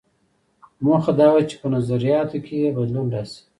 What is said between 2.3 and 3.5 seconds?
کې یې بدلون راشي.